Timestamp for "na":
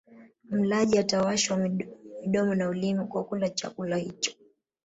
2.55-2.69